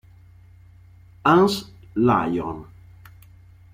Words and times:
Hans 1.23 1.61
Lion 1.93 2.65